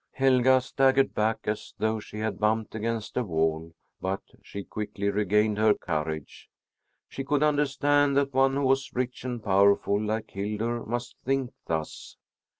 Helga 0.13 0.61
staggered 0.61 1.13
back, 1.13 1.41
as 1.43 1.75
though 1.77 1.99
she 1.99 2.17
had 2.17 2.39
bumped 2.39 2.73
against 2.73 3.15
a 3.17 3.23
wall, 3.23 3.71
but 4.01 4.23
she 4.41 4.63
quickly 4.63 5.11
regained 5.11 5.59
her 5.59 5.75
courage. 5.75 6.49
She 7.07 7.23
could 7.23 7.43
understand 7.43 8.17
that 8.17 8.33
one 8.33 8.55
who 8.55 8.63
was 8.63 8.89
rich 8.95 9.23
and 9.23 9.43
powerful, 9.43 10.01
like 10.03 10.31
Hildur, 10.31 10.85
must 10.87 11.17
think 11.23 11.53
thus. 11.67 12.17